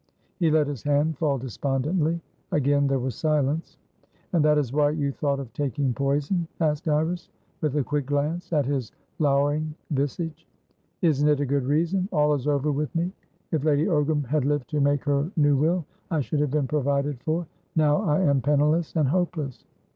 He 0.39 0.49
let 0.49 0.65
his 0.65 0.81
hand 0.81 1.19
fall 1.19 1.37
despondently. 1.37 2.19
Again 2.51 2.87
there 2.87 2.97
was 2.97 3.13
silence. 3.13 3.77
"And 4.33 4.43
that 4.43 4.57
is 4.57 4.73
why 4.73 4.89
you 4.89 5.11
thought 5.11 5.39
of 5.39 5.53
taking 5.53 5.93
poison?" 5.93 6.47
asked 6.59 6.87
Iris, 6.87 7.29
with 7.61 7.75
a 7.75 7.83
quick 7.83 8.07
glance 8.07 8.51
at 8.51 8.65
his 8.65 8.91
lowering 9.19 9.75
visage. 9.91 10.47
"Isn't 11.03 11.27
it 11.29 11.39
a 11.39 11.45
good 11.45 11.65
reason? 11.65 12.09
All 12.11 12.33
is 12.33 12.47
over 12.47 12.71
with 12.71 12.95
me. 12.95 13.11
If 13.51 13.63
Lady 13.63 13.85
Ogram 13.85 14.25
had 14.25 14.43
lived 14.43 14.71
to 14.71 14.81
make 14.81 15.03
her 15.03 15.29
new 15.37 15.55
will, 15.55 15.85
I 16.09 16.21
should 16.21 16.39
have 16.39 16.49
been 16.49 16.67
provided 16.67 17.21
for. 17.21 17.45
Now 17.75 18.01
I 18.01 18.21
am 18.21 18.41
penniless 18.41 18.95
and 18.95 19.07
hopeless." 19.07 19.65